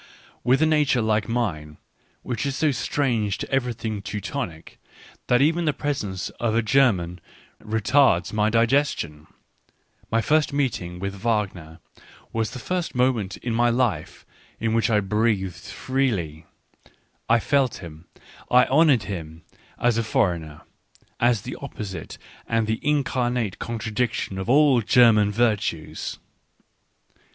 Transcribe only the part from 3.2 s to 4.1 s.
to everything